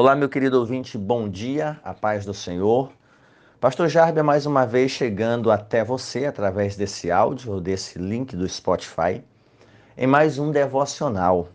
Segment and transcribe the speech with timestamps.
[0.00, 2.92] Olá, meu querido ouvinte, bom dia, a paz do Senhor.
[3.60, 9.24] Pastor Jarbia, mais uma vez chegando até você através desse áudio, desse link do Spotify,
[9.96, 11.48] em mais um devocional.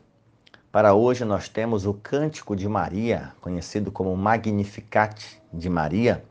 [0.73, 5.23] Para hoje nós temos o Cântico de Maria, conhecido como Magnificat
[5.53, 6.21] de Maria,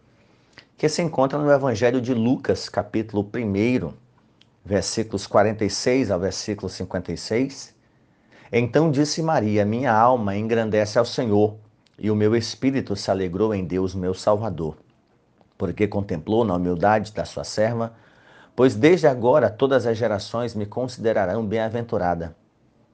[0.76, 3.90] que se encontra no Evangelho de Lucas, capítulo 1,
[4.62, 7.74] versículos 46 ao versículo 56.
[8.52, 11.56] Então disse Maria: Minha alma engrandece ao Senhor,
[11.98, 14.76] e o meu espírito se alegrou em Deus, meu Salvador
[15.62, 17.92] porque contemplou na humildade da sua serva,
[18.56, 22.34] pois desde agora todas as gerações me considerarão bem-aventurada,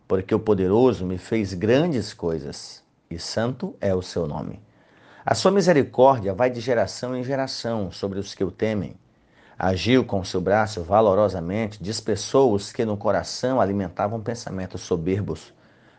[0.06, 4.60] porque o poderoso me fez grandes coisas, e santo é o seu nome.
[5.24, 8.96] A sua misericórdia vai de geração em geração sobre os que o temem.
[9.58, 15.54] Agiu com seu braço valorosamente, dispersou os que no coração alimentavam pensamentos soberbos,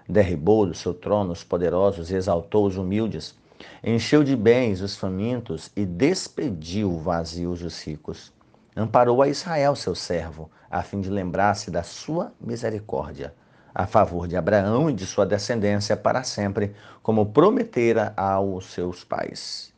[0.10, 3.38] derribou do seu trono os poderosos e exaltou os humildes
[3.84, 8.32] Encheu de bens os famintos e despediu vazios os ricos.
[8.76, 13.34] Amparou a Israel, seu servo, a fim de lembrar-se da sua misericórdia,
[13.74, 19.74] a favor de Abraão e de sua descendência para sempre, como prometera aos seus pais.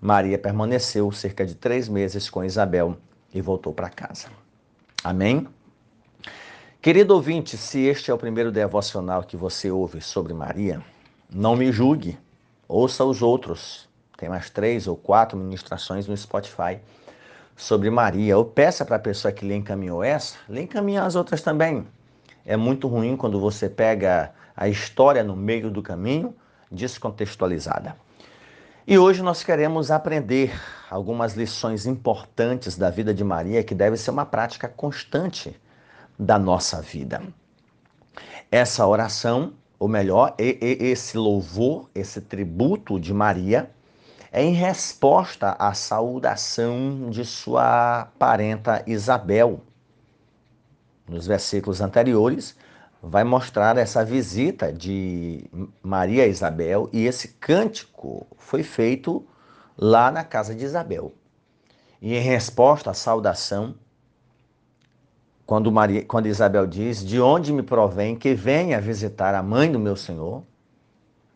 [0.00, 2.96] Maria permaneceu cerca de três meses com Isabel
[3.32, 4.28] e voltou para casa.
[5.02, 5.48] Amém?
[6.84, 10.82] Querido ouvinte, se este é o primeiro devocional que você ouve sobre Maria,
[11.34, 12.18] não me julgue.
[12.68, 13.88] Ouça os outros.
[14.18, 16.78] Tem mais três ou quatro ministrações no Spotify
[17.56, 18.36] sobre Maria.
[18.36, 21.86] Ou peça para a pessoa que lhe encaminhou essa, lhe encaminhar as outras também.
[22.44, 26.34] É muito ruim quando você pega a história no meio do caminho
[26.70, 27.96] descontextualizada.
[28.86, 30.52] E hoje nós queremos aprender
[30.90, 35.58] algumas lições importantes da vida de Maria que deve ser uma prática constante
[36.18, 37.22] da nossa vida.
[38.50, 43.70] Essa oração ou melhor, esse louvor, esse tributo de Maria,
[44.32, 49.60] é em resposta à saudação de sua parenta Isabel.
[51.06, 52.56] Nos versículos anteriores,
[53.02, 55.44] vai mostrar essa visita de
[55.82, 59.22] Maria Isabel e esse cântico foi feito
[59.76, 61.12] lá na casa de Isabel.
[62.00, 63.74] E em resposta à saudação,
[65.46, 69.78] quando, Maria, quando Isabel diz: De onde me provém que venha visitar a mãe do
[69.78, 70.42] meu Senhor?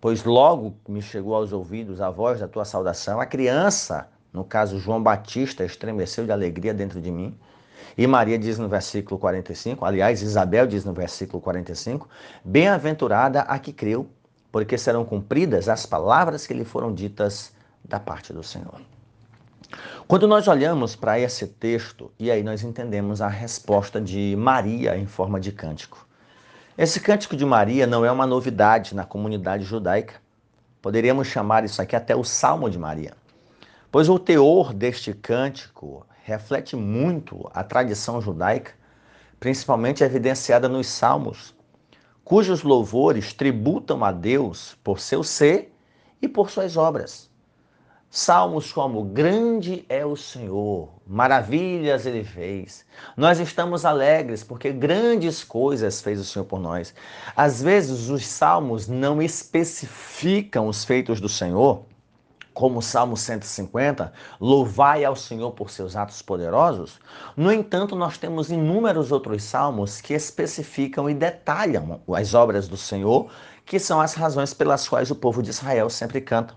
[0.00, 3.20] Pois logo me chegou aos ouvidos a voz da tua saudação.
[3.20, 7.36] A criança, no caso João Batista, estremeceu de alegria dentro de mim.
[7.96, 12.08] E Maria diz no versículo 45, aliás, Isabel diz no versículo 45:
[12.44, 14.08] Bem-aventurada a que creu,
[14.52, 17.52] porque serão cumpridas as palavras que lhe foram ditas
[17.84, 18.80] da parte do Senhor.
[20.08, 25.04] Quando nós olhamos para esse texto, e aí nós entendemos a resposta de Maria em
[25.04, 26.08] forma de cântico.
[26.78, 30.14] Esse cântico de Maria não é uma novidade na comunidade judaica.
[30.80, 33.12] Poderíamos chamar isso aqui até o Salmo de Maria.
[33.92, 38.72] Pois o teor deste cântico reflete muito a tradição judaica,
[39.38, 41.54] principalmente evidenciada nos Salmos,
[42.24, 45.70] cujos louvores tributam a Deus por seu ser
[46.22, 47.28] e por suas obras.
[48.10, 52.82] Salmos como Grande é o Senhor, maravilhas ele fez.
[53.14, 56.94] Nós estamos alegres porque grandes coisas fez o Senhor por nós.
[57.36, 61.84] Às vezes os salmos não especificam os feitos do Senhor,
[62.54, 66.98] como o Salmo 150, louvai ao Senhor por seus atos poderosos.
[67.36, 73.30] No entanto, nós temos inúmeros outros salmos que especificam e detalham as obras do Senhor,
[73.66, 76.54] que são as razões pelas quais o povo de Israel sempre canta.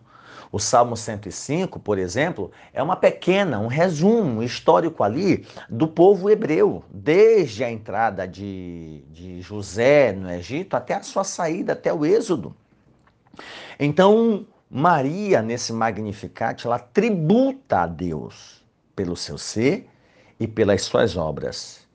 [0.51, 6.84] O Salmo 105, por exemplo, é uma pequena, um resumo histórico ali do povo hebreu,
[6.89, 12.53] desde a entrada de, de José no Egito até a sua saída, até o Êxodo.
[13.79, 18.62] Então, Maria, nesse Magnificat, ela tributa a Deus
[18.94, 19.89] pelo seu ser
[20.38, 21.88] e pelas suas obras.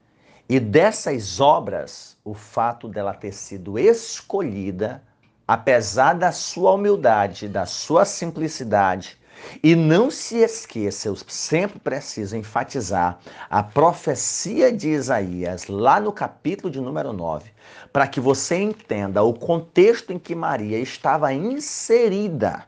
[0.49, 5.03] E dessas obras, o fato dela ter sido escolhida
[5.47, 9.19] apesar da sua humildade, da sua simplicidade,
[9.63, 13.19] e não se esqueça, eu sempre preciso enfatizar
[13.51, 17.51] a profecia de Isaías, lá no capítulo de número 9,
[17.93, 22.65] para que você entenda o contexto em que Maria estava inserida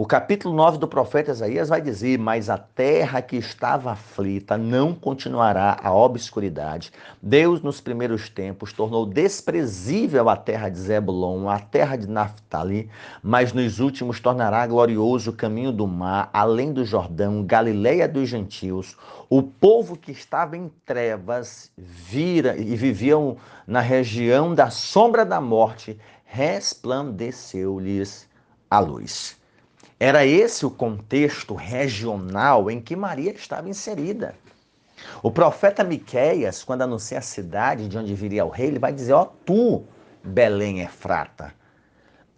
[0.00, 4.94] o capítulo 9 do profeta Isaías vai dizer: Mas a terra que estava aflita não
[4.94, 6.92] continuará a obscuridade.
[7.20, 12.88] Deus, nos primeiros tempos, tornou desprezível a terra de Zebulon, a terra de Naphtali,
[13.20, 18.96] mas nos últimos tornará glorioso o caminho do mar, além do Jordão, Galileia dos gentios.
[19.28, 23.36] O povo que estava em trevas vira e viviam
[23.66, 28.28] na região da sombra da morte, resplandeceu-lhes
[28.70, 29.36] a luz.
[30.00, 34.34] Era esse o contexto regional em que Maria estava inserida.
[35.22, 39.12] O profeta Miqueias, quando anuncia a cidade de onde viria o rei, ele vai dizer:
[39.12, 39.84] Ó, oh, tu,
[40.22, 41.52] Belém Efrata,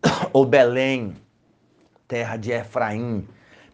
[0.32, 1.14] ou Belém,
[2.08, 3.28] terra de Efraim,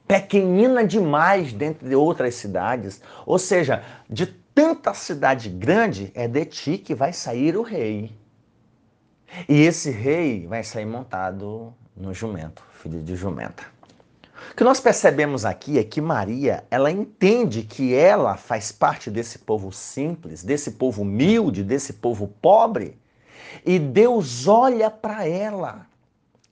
[0.06, 3.00] pequenina demais dentre outras cidades.
[3.24, 8.16] Ou seja, de tanta cidade grande, é de ti que vai sair o rei.
[9.48, 13.75] E esse rei vai sair montado no jumento, filho de jumenta.
[14.56, 19.70] Que nós percebemos aqui é que Maria, ela entende que ela faz parte desse povo
[19.70, 22.98] simples, desse povo humilde, desse povo pobre,
[23.66, 25.86] e Deus olha para ela.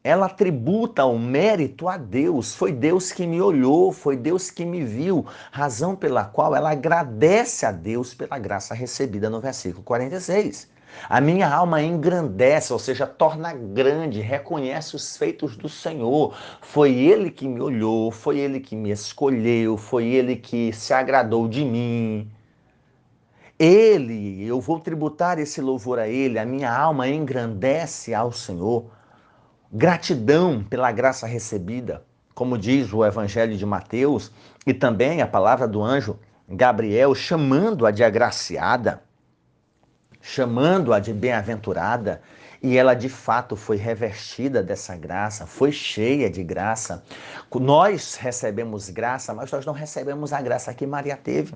[0.03, 2.55] Ela tributa o mérito a Deus.
[2.55, 7.65] Foi Deus que me olhou, foi Deus que me viu, razão pela qual ela agradece
[7.65, 10.69] a Deus pela graça recebida no versículo 46.
[11.09, 16.35] A minha alma engrandece, ou seja, torna grande, reconhece os feitos do Senhor.
[16.61, 21.49] Foi Ele que me olhou, foi Ele que me escolheu, foi Ele que se agradou
[21.49, 22.31] de mim.
[23.59, 28.91] Ele, eu vou tributar esse louvor a Ele, a minha alma engrandece ao Senhor.
[29.73, 32.03] Gratidão pela graça recebida,
[32.35, 34.33] como diz o Evangelho de Mateus,
[34.67, 36.19] e também a palavra do anjo
[36.49, 39.03] Gabriel chamando-a de agraciada
[40.25, 42.21] chamando-a de bem-aventurada,
[42.65, 47.05] e ela de fato foi revestida dessa graça, foi cheia de graça.
[47.55, 51.53] Nós recebemos graça, mas nós não recebemos a graça que Maria teve.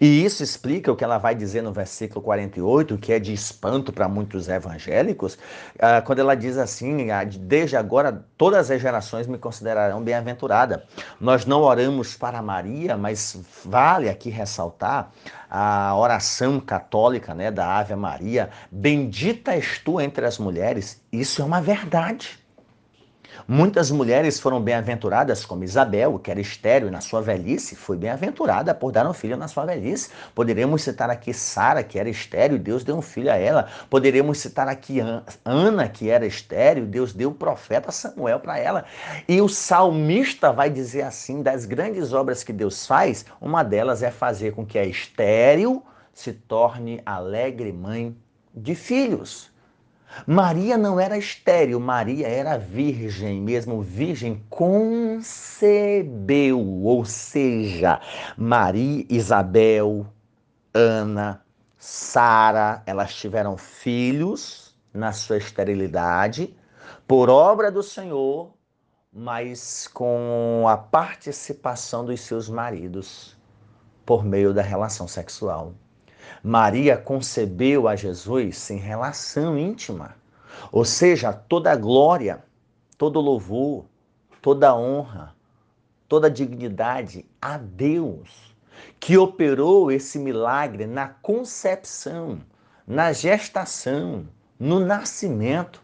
[0.00, 3.92] E isso explica o que ela vai dizer no versículo 48, que é de espanto
[3.92, 5.38] para muitos evangélicos,
[5.78, 10.84] ah, quando ela diz assim: ah, Desde agora todas as gerações me considerarão bem-aventurada.
[11.20, 15.10] Nós não oramos para Maria, mas vale aqui ressaltar
[15.50, 21.00] a oração católica né, da Ave Maria: Bendita és tu entre as mulheres.
[21.10, 22.42] Isso é uma verdade.
[23.48, 28.92] Muitas mulheres foram bem-aventuradas, como Isabel, que era estéreo na sua velhice, foi bem-aventurada por
[28.92, 30.10] dar um filho na sua velhice.
[30.34, 33.68] Poderemos citar aqui Sara, que era estéreo, Deus deu um filho a ela.
[33.88, 35.00] Poderemos citar aqui
[35.44, 38.84] Ana, que era estéreo, Deus deu o profeta Samuel para ela.
[39.26, 44.10] E o salmista vai dizer assim: das grandes obras que Deus faz, uma delas é
[44.10, 48.16] fazer com que a estéreo se torne alegre mãe
[48.54, 49.51] de filhos.
[50.26, 55.24] Maria não era estéril, Maria era virgem, mesmo virgem concebeu,
[56.60, 58.00] ou seja,
[58.36, 60.06] Maria, Isabel,
[60.74, 61.42] Ana,
[61.78, 66.54] Sara, elas tiveram filhos na sua esterilidade,
[67.08, 68.52] por obra do Senhor,
[69.12, 73.36] mas com a participação dos seus maridos
[74.06, 75.74] por meio da relação sexual.
[76.42, 80.16] Maria concebeu a Jesus sem relação íntima.
[80.70, 82.42] Ou seja, toda glória,
[82.98, 83.84] todo louvor,
[84.40, 85.34] toda honra,
[86.08, 88.54] toda dignidade a Deus,
[89.00, 92.40] que operou esse milagre na concepção,
[92.86, 94.26] na gestação,
[94.58, 95.82] no nascimento.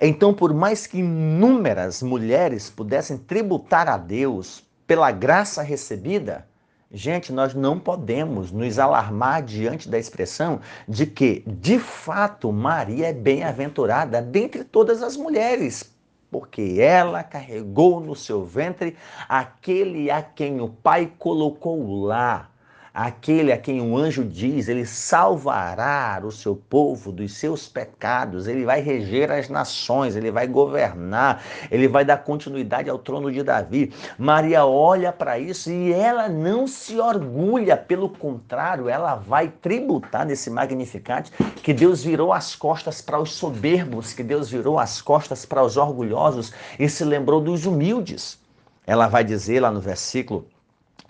[0.00, 6.46] Então, por mais que inúmeras mulheres pudessem tributar a Deus pela graça recebida,
[6.94, 13.12] Gente, nós não podemos nos alarmar diante da expressão de que, de fato, Maria é
[13.14, 15.90] bem-aventurada dentre todas as mulheres,
[16.30, 18.94] porque ela carregou no seu ventre
[19.26, 22.51] aquele a quem o Pai colocou lá
[22.94, 28.64] aquele a quem o anjo diz, ele salvará o seu povo dos seus pecados, ele
[28.64, 33.92] vai reger as nações, ele vai governar, ele vai dar continuidade ao trono de Davi.
[34.18, 40.50] Maria olha para isso e ela não se orgulha, pelo contrário, ela vai tributar nesse
[40.50, 41.30] Magnificat
[41.62, 45.76] que Deus virou as costas para os soberbos, que Deus virou as costas para os
[45.76, 48.38] orgulhosos e se lembrou dos humildes.
[48.86, 50.46] Ela vai dizer lá no versículo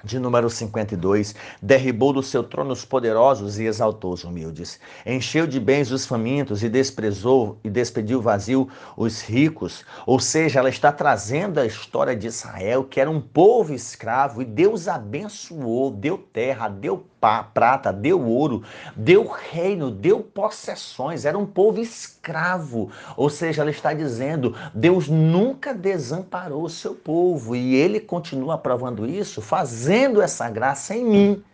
[0.04, 4.80] de número 52, derribou do seu trono os poderosos e exaltou os humildes.
[5.06, 9.84] Encheu de bens os famintos e desprezou e despediu vazio os ricos.
[10.06, 14.44] Ou seja, ela está trazendo a história de Israel, que era um povo escravo, e
[14.44, 17.06] Deus abençoou, deu terra, deu
[17.54, 18.64] prata, deu ouro,
[18.96, 22.90] deu reino, deu possessões, era um povo escravo.
[23.16, 29.06] Ou seja, ela está dizendo: Deus nunca desamparou o seu povo e ele continua provando
[29.06, 29.40] isso,
[29.92, 31.44] fazendo essa graça em mim.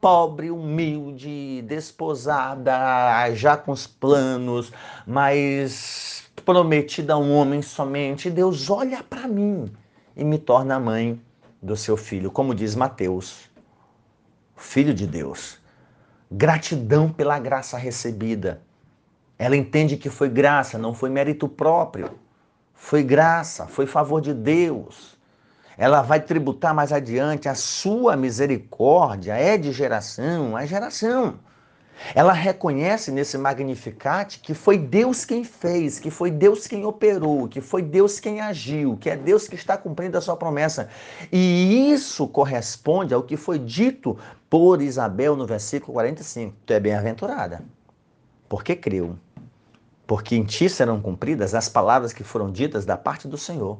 [0.00, 4.72] Pobre, humilde, desposada, já com os planos,
[5.06, 8.30] mas prometida a um homem somente.
[8.30, 9.70] Deus olha para mim
[10.16, 11.20] e me torna mãe
[11.60, 13.50] do seu filho, como diz Mateus
[14.56, 15.58] filho de Deus.
[16.30, 18.62] Gratidão pela graça recebida.
[19.38, 22.18] Ela entende que foi graça, não foi mérito próprio.
[22.74, 25.19] Foi graça, foi favor de Deus.
[25.80, 31.38] Ela vai tributar mais adiante, a sua misericórdia é de geração a geração.
[32.14, 37.62] Ela reconhece nesse Magnificat que foi Deus quem fez, que foi Deus quem operou, que
[37.62, 40.90] foi Deus quem agiu, que é Deus que está cumprindo a sua promessa.
[41.32, 44.18] E isso corresponde ao que foi dito
[44.50, 46.54] por Isabel no versículo 45.
[46.66, 47.62] Tu é bem-aventurada,
[48.50, 49.16] porque creu,
[50.06, 53.78] porque em ti serão cumpridas as palavras que foram ditas da parte do Senhor.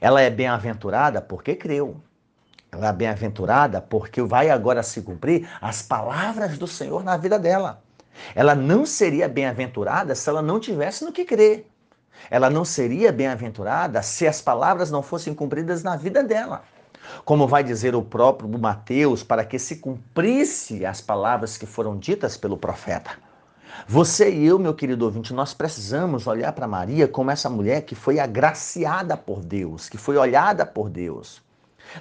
[0.00, 1.96] Ela é bem-aventurada porque creu.
[2.70, 7.82] Ela é bem-aventurada porque vai agora se cumprir as palavras do Senhor na vida dela.
[8.34, 11.66] Ela não seria bem-aventurada se ela não tivesse no que crer.
[12.30, 16.62] Ela não seria bem-aventurada se as palavras não fossem cumpridas na vida dela.
[17.24, 22.36] Como vai dizer o próprio Mateus, para que se cumprisse as palavras que foram ditas
[22.36, 23.12] pelo profeta.
[23.86, 27.94] Você e eu, meu querido ouvinte, nós precisamos olhar para Maria como essa mulher que
[27.94, 31.42] foi agraciada por Deus, que foi olhada por Deus.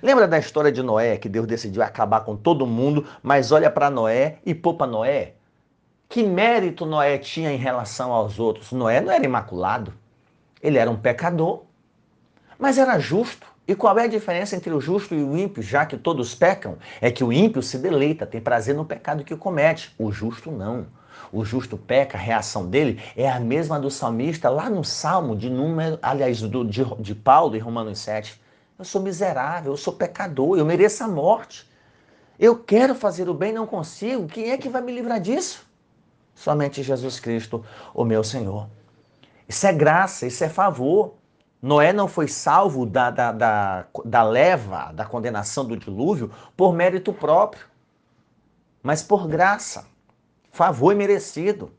[0.01, 3.89] Lembra da história de Noé, que Deus decidiu acabar com todo mundo, mas olha para
[3.89, 5.33] Noé e poupa Noé?
[6.09, 8.71] Que mérito Noé tinha em relação aos outros?
[8.71, 9.93] Noé não era imaculado.
[10.61, 11.63] Ele era um pecador,
[12.57, 13.47] mas era justo.
[13.67, 16.77] E qual é a diferença entre o justo e o ímpio, já que todos pecam?
[17.01, 19.93] É que o ímpio se deleita, tem prazer no pecado que comete.
[19.99, 20.87] O justo não.
[21.31, 25.49] O justo peca, a reação dele é a mesma do salmista lá no Salmo de
[25.49, 28.39] número, aliás, do, de, de Paulo em Romanos 7.
[28.77, 31.67] Eu sou miserável, eu sou pecador, eu mereço a morte.
[32.39, 34.27] Eu quero fazer o bem, não consigo.
[34.27, 35.65] Quem é que vai me livrar disso?
[36.35, 38.69] Somente Jesus Cristo, o meu Senhor.
[39.47, 41.15] Isso é graça, isso é favor.
[41.59, 47.11] Noé não foi salvo da, da, da, da leva, da condenação do dilúvio, por mérito
[47.11, 47.65] próprio,
[48.83, 49.87] mas por graça.
[50.57, 51.71] Favor merecido.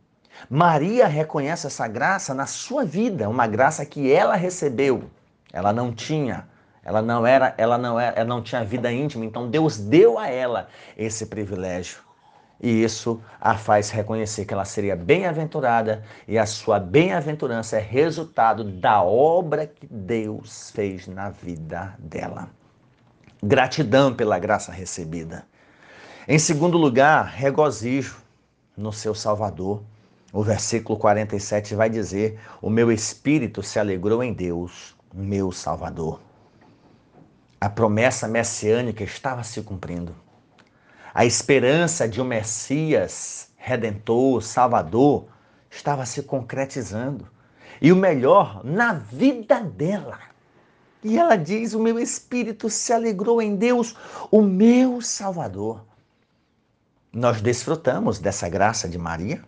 [0.49, 5.11] Maria reconhece essa graça na sua vida, uma graça que ela recebeu.
[5.53, 6.47] Ela não tinha
[6.85, 10.27] ela não era, ela não era, ela não tinha vida íntima, então Deus deu a
[10.27, 11.99] ela esse privilégio.
[12.59, 18.65] E isso a faz reconhecer que ela seria bem-aventurada e a sua bem-aventurança é resultado
[18.65, 22.49] da obra que Deus fez na vida dela.
[23.43, 25.45] Gratidão pela graça recebida.
[26.27, 28.28] Em segundo lugar, regozijo
[28.79, 29.83] no seu Salvador.
[30.33, 36.21] O versículo 47 vai dizer: O meu espírito se alegrou em Deus, meu Salvador
[37.61, 40.15] a promessa messiânica estava se cumprindo.
[41.13, 45.27] A esperança de um Messias redentor, salvador,
[45.69, 47.29] estava se concretizando.
[47.83, 50.19] E o melhor, na vida dela.
[51.03, 53.97] E ela diz: O meu espírito se alegrou em Deus,
[54.31, 55.85] o meu Salvador.
[57.13, 59.43] Nós desfrutamos dessa graça de Maria.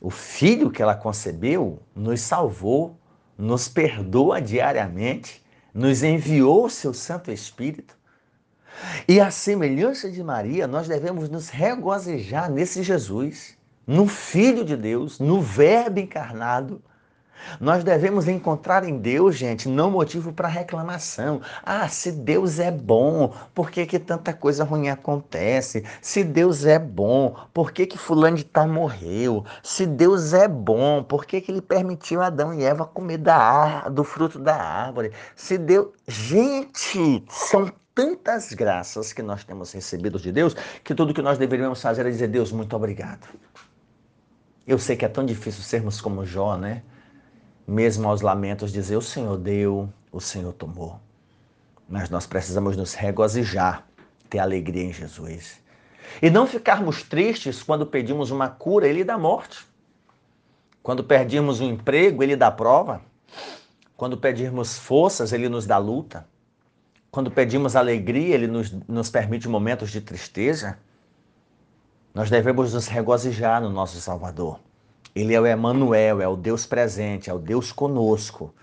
[0.00, 2.98] O filho que ela concebeu nos salvou,
[3.38, 5.44] nos perdoa diariamente
[5.76, 7.94] nos enviou o seu Santo Espírito.
[9.06, 15.20] E a semelhança de Maria, nós devemos nos regozijar nesse Jesus, no Filho de Deus,
[15.20, 16.82] no Verbo encarnado
[17.60, 21.40] nós devemos encontrar em Deus, gente, não motivo para reclamação.
[21.64, 25.84] Ah, se Deus é bom, por que, que tanta coisa ruim acontece?
[26.00, 29.44] Se Deus é bom, por que, que fulano de tal morreu?
[29.62, 34.04] Se Deus é bom, por que, que ele permitiu Adão e Eva comer da do
[34.04, 35.12] fruto da árvore?
[35.34, 35.88] Se Deus...
[36.08, 41.80] Gente, são tantas graças que nós temos recebido de Deus que tudo que nós deveríamos
[41.80, 43.26] fazer é dizer, Deus, muito obrigado.
[44.66, 46.82] Eu sei que é tão difícil sermos como Jó, né?
[47.66, 51.00] Mesmo aos lamentos, dizer: O Senhor deu, o Senhor tomou.
[51.88, 53.86] Mas nós precisamos nos regozijar,
[54.28, 55.60] ter alegria em Jesus.
[56.22, 59.66] E não ficarmos tristes quando pedimos uma cura, Ele dá morte.
[60.82, 63.00] Quando perdemos um emprego, Ele dá prova.
[63.96, 66.26] Quando pedirmos forças, Ele nos dá luta.
[67.10, 70.78] Quando pedimos alegria, Ele nos, nos permite momentos de tristeza.
[72.14, 74.60] Nós devemos nos regozijar no nosso Salvador.
[75.16, 78.54] Ele é o Emanuel, é o Deus presente, é o Deus conosco.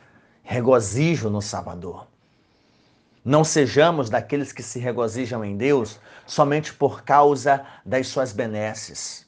[0.43, 2.05] Regozijo no Salvador.
[3.25, 9.27] Não sejamos daqueles que se regozijam em Deus somente por causa das suas benesses.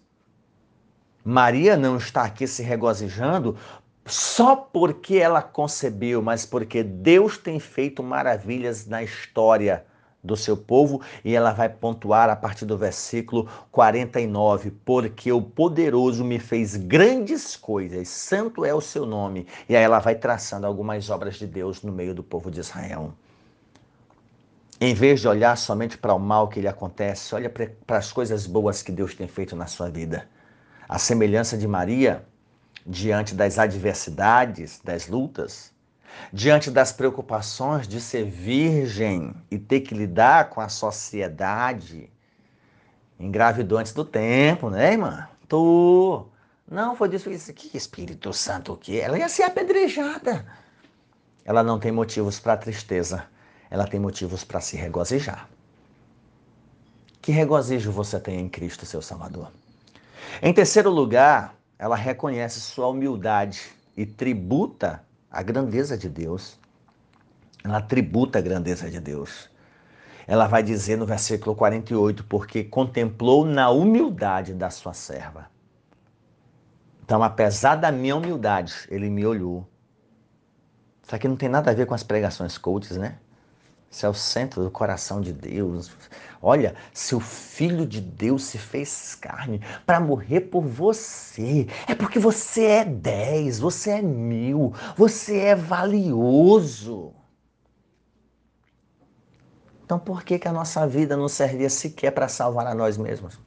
[1.23, 3.57] Maria não está aqui se regozijando
[4.05, 9.83] só porque ela concebeu, mas porque Deus tem feito maravilhas na história
[10.25, 16.23] do seu povo, e ela vai pontuar a partir do versículo 49, porque o poderoso
[16.23, 19.47] me fez grandes coisas, santo é o seu nome.
[19.69, 23.13] E aí ela vai traçando algumas obras de Deus no meio do povo de Israel.
[24.81, 28.45] Em vez de olhar somente para o mal que lhe acontece, olha para as coisas
[28.45, 30.27] boas que Deus tem feito na sua vida.
[30.87, 32.25] A semelhança de Maria,
[32.85, 35.73] diante das adversidades, das lutas,
[36.31, 42.09] diante das preocupações de ser virgem e ter que lidar com a sociedade,
[43.19, 45.27] engravidou antes do tempo, né, irmã?
[45.47, 46.27] Tu.
[46.69, 47.29] Não, foi disso.
[47.53, 48.99] Que Espírito Santo o quê?
[49.03, 50.45] Ela ia ser apedrejada.
[51.43, 53.25] Ela não tem motivos para tristeza.
[53.69, 55.47] Ela tem motivos para se regozijar.
[57.21, 59.51] Que regozijo você tem em Cristo, seu Salvador?
[60.41, 63.61] Em terceiro lugar, ela reconhece sua humildade
[63.95, 65.04] e tributa
[65.35, 66.57] a grandeza de Deus.
[67.61, 69.49] Ela tributa a grandeza de Deus.
[70.25, 75.47] Ela vai dizer no versículo 48, porque contemplou na humildade da sua serva.
[77.03, 79.67] Então, apesar da minha humildade, ele me olhou.
[81.03, 83.19] Isso aqui não tem nada a ver com as pregações coaches, né?
[83.95, 85.89] Isso é o centro do coração de Deus.
[86.41, 92.19] Olha, se o Filho de Deus se fez carne para morrer por você, é porque
[92.19, 97.13] você é dez, você é mil, você é valioso.
[99.85, 103.39] Então por que, que a nossa vida não servia sequer para salvar a nós mesmos?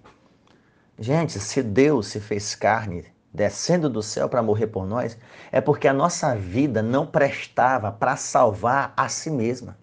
[0.98, 5.18] Gente, se Deus se fez carne, descendo do céu para morrer por nós,
[5.52, 9.76] é porque a nossa vida não prestava para salvar a si mesma.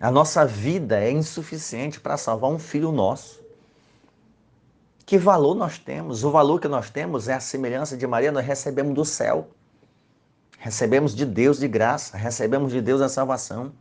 [0.00, 3.40] A nossa vida é insuficiente para salvar um filho nosso.
[5.06, 6.24] Que valor nós temos?
[6.24, 9.50] O valor que nós temos é a semelhança de Maria, nós recebemos do céu.
[10.58, 13.72] Recebemos de Deus de graça, recebemos de Deus a salvação.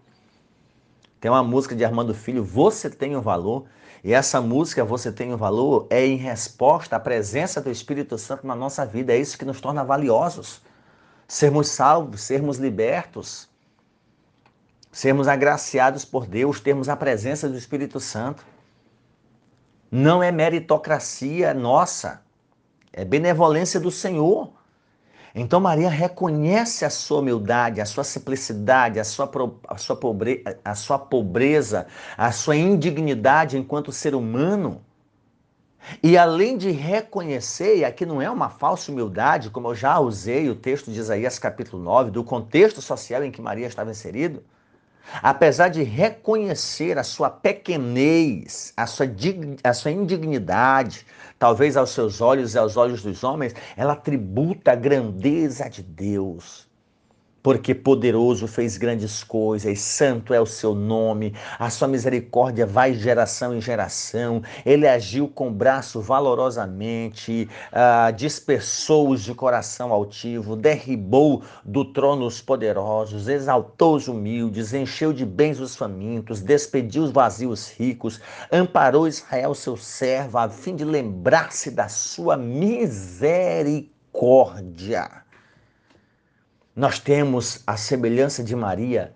[1.19, 3.65] Tem uma música de Armando Filho, Você Tem o Valor.
[4.03, 8.45] E essa música, Você Tem o Valor, é em resposta à presença do Espírito Santo
[8.45, 9.13] na nossa vida.
[9.13, 10.61] É isso que nos torna valiosos.
[11.27, 13.47] Sermos salvos, sermos libertos
[14.93, 18.45] sermos agraciados por Deus, termos a presença do Espírito Santo.
[19.91, 22.21] Não é meritocracia nossa,
[22.93, 24.53] é benevolência do Senhor.
[25.33, 29.29] Então Maria reconhece a sua humildade, a sua simplicidade, a sua,
[29.67, 34.85] a sua, pobre, a sua pobreza, a sua indignidade enquanto ser humano.
[36.03, 40.49] E além de reconhecer, e aqui não é uma falsa humildade, como eu já usei
[40.49, 44.43] o texto de Isaías capítulo 9, do contexto social em que Maria estava inserido,
[45.21, 49.05] Apesar de reconhecer a sua pequenez, a sua,
[49.63, 51.05] a sua indignidade,
[51.37, 56.67] talvez aos seus olhos e aos olhos dos homens, ela tributa a grandeza de Deus
[57.43, 63.53] porque poderoso fez grandes coisas, santo é o seu nome, a sua misericórdia vai geração
[63.53, 71.83] em geração, ele agiu com braço valorosamente, uh, dispersou os de coração altivo, derribou do
[71.83, 78.21] trono os poderosos, exaltou os humildes, encheu de bens os famintos, despediu os vazios ricos,
[78.49, 85.22] amparou Israel seu servo, a fim de lembrar-se da sua misericórdia
[86.75, 89.13] nós temos a semelhança de Maria,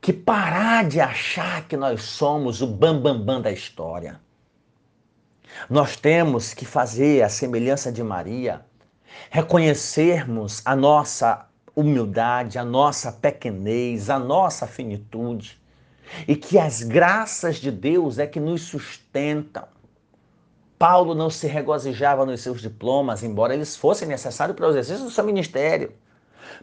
[0.00, 4.20] que parar de achar que nós somos o bambambam bam, bam da história.
[5.70, 8.64] Nós temos que fazer a semelhança de Maria,
[9.30, 15.60] reconhecermos a nossa humildade, a nossa pequenez, a nossa finitude,
[16.26, 19.64] e que as graças de Deus é que nos sustentam.
[20.78, 25.10] Paulo não se regozijava nos seus diplomas, embora eles fossem necessários para o exercício do
[25.10, 25.94] seu ministério.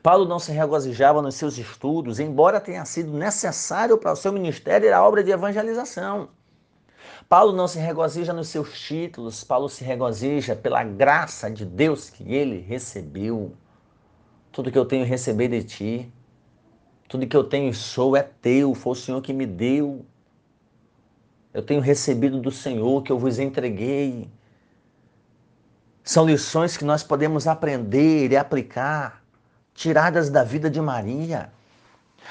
[0.02, 4.94] Paulo não se regozijava nos seus estudos, embora tenha sido necessário para o seu ministério
[4.96, 6.30] a obra de evangelização.
[7.28, 12.34] Paulo não se regozija nos seus títulos, Paulo se regozija pela graça de Deus que
[12.34, 13.54] ele recebeu.
[14.52, 16.14] Tudo que eu tenho recebido de ti,
[17.08, 20.06] tudo que eu tenho e sou é teu, foi o Senhor que me deu.
[21.54, 24.30] Eu tenho recebido do Senhor que eu vos entreguei.
[26.04, 29.24] São lições que nós podemos aprender e aplicar
[29.80, 31.50] tiradas da vida de Maria.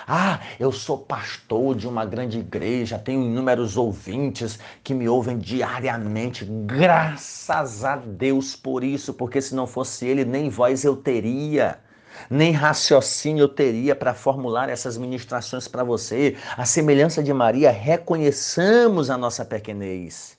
[0.07, 6.45] Ah, eu sou pastor de uma grande igreja, tenho inúmeros ouvintes que me ouvem diariamente.
[6.45, 11.81] Graças a Deus por isso, porque se não fosse Ele, nem voz eu teria,
[12.29, 16.37] nem raciocínio eu teria para formular essas ministrações para você.
[16.55, 20.37] A semelhança de Maria, reconheçamos a nossa pequenez.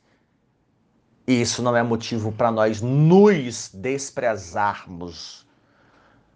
[1.27, 5.48] E isso não é motivo para nós nos desprezarmos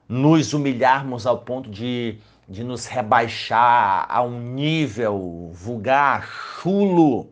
[0.07, 7.31] nos humilharmos ao ponto de, de nos rebaixar a um nível vulgar, chulo,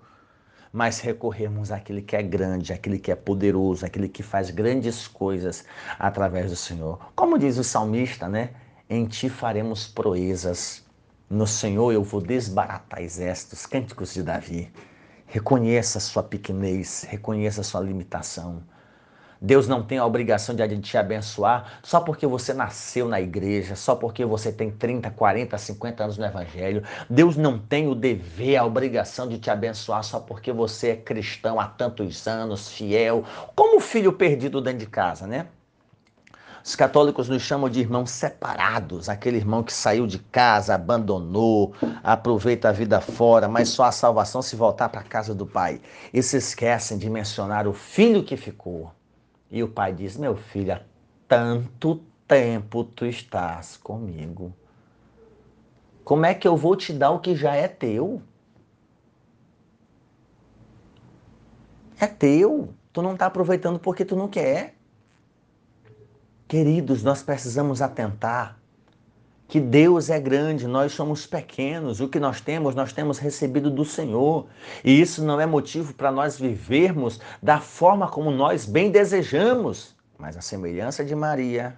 [0.72, 5.66] mas recorrermos àquele que é grande, àquele que é poderoso, àquele que faz grandes coisas
[6.00, 6.98] através do Senhor.
[7.16, 8.52] Como diz o salmista, né?
[8.90, 10.84] Em ti faremos proezas.
[11.30, 14.72] No Senhor eu vou desbaratar exércitos, cânticos de Davi.
[15.28, 18.64] Reconheça a sua pequenez, reconheça a sua limitação.
[19.44, 23.96] Deus não tem a obrigação de te abençoar só porque você nasceu na igreja, só
[23.96, 26.84] porque você tem 30, 40, 50 anos no Evangelho.
[27.10, 31.60] Deus não tem o dever, a obrigação de te abençoar só porque você é cristão
[31.60, 33.24] há tantos anos, fiel,
[33.56, 35.48] como o filho perdido dentro de casa, né?
[36.64, 41.74] Os católicos nos chamam de irmãos separados, aquele irmão que saiu de casa, abandonou,
[42.04, 45.82] aproveita a vida fora, mas só a salvação se voltar para a casa do pai.
[46.14, 48.92] E se esquecem de mencionar o filho que ficou.
[49.52, 50.82] E o pai diz: Meu filho, há
[51.28, 54.54] tanto tempo tu estás comigo.
[56.06, 58.22] Como é que eu vou te dar o que já é teu?
[62.00, 62.74] É teu.
[62.94, 64.76] Tu não está aproveitando porque tu não quer.
[66.48, 68.61] Queridos, nós precisamos atentar
[69.52, 73.84] que Deus é grande, nós somos pequenos, o que nós temos, nós temos recebido do
[73.84, 74.48] Senhor.
[74.82, 80.38] E isso não é motivo para nós vivermos da forma como nós bem desejamos, mas
[80.38, 81.76] a semelhança de Maria,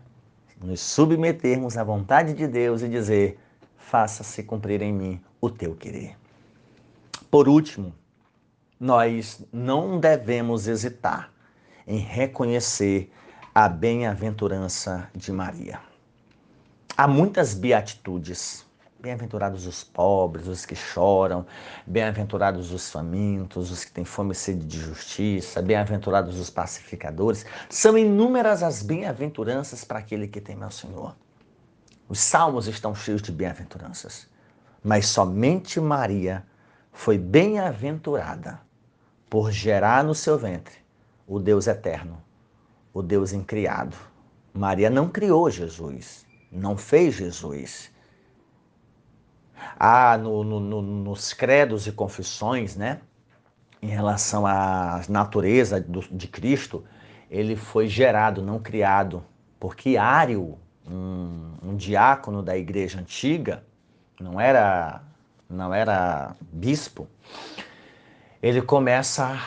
[0.62, 3.40] nos submetermos à vontade de Deus e dizer:
[3.76, 6.16] faça-se cumprir em mim o teu querer.
[7.32, 7.92] Por último,
[8.80, 11.32] nós não devemos hesitar
[11.88, 13.12] em reconhecer
[13.56, 15.80] a bem-aventurança de Maria.
[16.96, 18.64] Há muitas beatitudes.
[19.00, 21.44] Bem-aventurados os pobres, os que choram,
[21.88, 27.48] bem-aventurados os famintos, os que têm fome e sede de justiça, bem-aventurados os pacificadores.
[27.68, 31.16] São inúmeras as bem-aventuranças para aquele que teme ao Senhor.
[32.08, 34.28] Os salmos estão cheios de bem-aventuranças,
[34.84, 36.46] mas somente Maria
[36.92, 38.62] foi bem-aventurada
[39.30, 40.76] por gerar no seu ventre
[41.28, 42.22] o Deus eterno,
[42.94, 43.98] o Deus incriado.
[44.54, 46.23] Maria não criou Jesus,
[46.54, 47.92] não fez Jesus.
[49.80, 53.02] Ah, no, no, no, nos credos e confissões, né?
[53.82, 56.86] Em relação à natureza do, de Cristo,
[57.30, 59.26] ele foi gerado, não criado.
[59.60, 63.64] Porque Ário, um, um diácono da igreja antiga,
[64.20, 65.02] não era,
[65.50, 67.08] não era bispo,
[68.42, 69.40] ele começa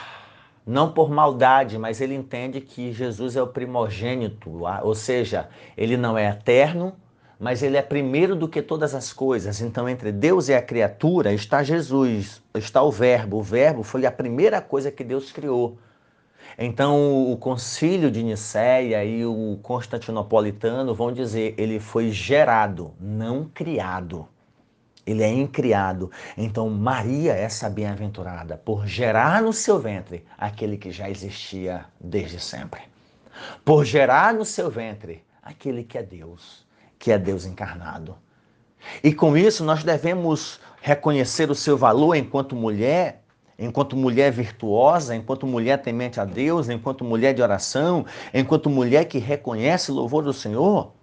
[0.66, 6.18] não por maldade, mas ele entende que Jesus é o primogênito, ou seja, ele não
[6.18, 6.92] é eterno,
[7.38, 9.60] mas ele é primeiro do que todas as coisas.
[9.60, 13.36] Então, entre Deus e a criatura está Jesus, está o Verbo.
[13.36, 15.78] O Verbo foi a primeira coisa que Deus criou.
[16.58, 24.26] Então, o concílio de Nicéia e o constantinopolitano vão dizer, ele foi gerado, não criado
[25.06, 26.10] ele é incriado.
[26.36, 32.80] Então, Maria, essa bem-aventurada, por gerar no seu ventre aquele que já existia desde sempre.
[33.64, 36.66] Por gerar no seu ventre aquele que é Deus,
[36.98, 38.16] que é Deus encarnado.
[39.02, 43.22] E com isso, nós devemos reconhecer o seu valor enquanto mulher,
[43.58, 49.18] enquanto mulher virtuosa, enquanto mulher temente a Deus, enquanto mulher de oração, enquanto mulher que
[49.18, 50.95] reconhece o louvor do Senhor.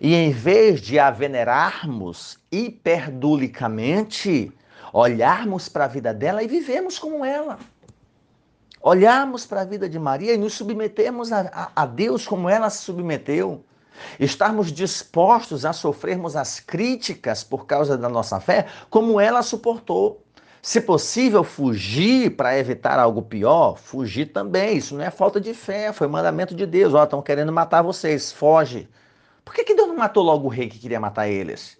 [0.00, 4.50] E em vez de a venerarmos hiperdulicamente,
[4.92, 7.58] olharmos para a vida dela e vivemos como ela.
[8.80, 12.70] Olharmos para a vida de Maria e nos submetermos a, a, a Deus como ela
[12.70, 13.64] se submeteu.
[14.20, 20.22] Estarmos dispostos a sofrermos as críticas por causa da nossa fé, como ela suportou.
[20.62, 24.76] Se possível, fugir para evitar algo pior, fugir também.
[24.76, 26.94] Isso não é falta de fé, foi mandamento de Deus.
[26.94, 28.88] Ó, estão querendo matar vocês, foge.
[29.48, 31.78] Por que, que Deus não matou logo o rei que queria matar eles?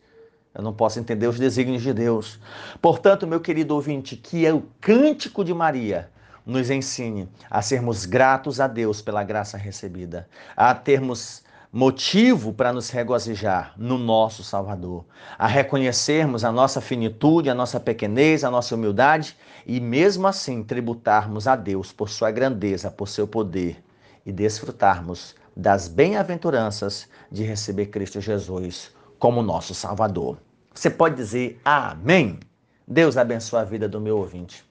[0.54, 2.40] Eu não posso entender os desígnios de Deus.
[2.80, 6.10] Portanto, meu querido ouvinte, que é o cântico de Maria
[6.46, 10.26] nos ensine a sermos gratos a Deus pela graça recebida,
[10.56, 15.04] a termos motivo para nos regozijar no nosso Salvador,
[15.38, 21.46] a reconhecermos a nossa finitude, a nossa pequenez, a nossa humildade e mesmo assim tributarmos
[21.46, 23.84] a Deus por sua grandeza, por seu poder
[24.24, 30.38] e desfrutarmos das bem-aventuranças de receber Cristo Jesus como nosso Salvador.
[30.72, 32.38] Você pode dizer amém?
[32.86, 34.64] Deus abençoe a vida do meu ouvinte.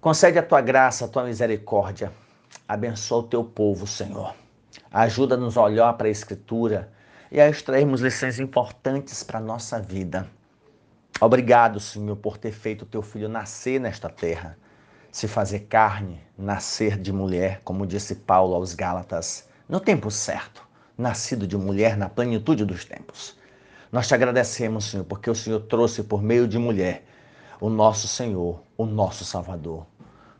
[0.00, 2.10] Concede a tua graça, a tua misericórdia.
[2.66, 4.34] Abençoa o teu povo, Senhor.
[4.90, 6.90] Ajuda-nos a olhar para a Escritura
[7.30, 10.26] e a extrairmos lições importantes para a nossa vida.
[11.20, 14.56] Obrigado, Senhor, por ter feito o teu filho nascer nesta terra,
[15.12, 20.66] se fazer carne, nascer de mulher, como disse Paulo aos Gálatas no tempo certo,
[20.98, 23.38] nascido de mulher na plenitude dos tempos.
[23.92, 27.06] Nós te agradecemos, Senhor, porque o Senhor trouxe por meio de mulher
[27.60, 29.86] o nosso Senhor, o nosso Salvador.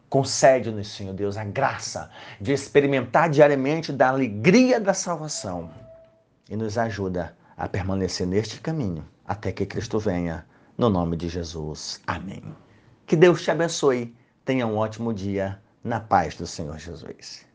[0.08, 5.70] Concede-nos, Senhor Deus, a graça de experimentar diariamente da alegria da salvação
[6.48, 10.44] e nos ajuda a permanecer neste caminho até que Cristo venha.
[10.76, 12.00] No nome de Jesus.
[12.04, 12.42] Amém.
[13.06, 14.16] Que Deus te abençoe.
[14.44, 17.49] Tenha um ótimo dia na paz do Senhor Jesus.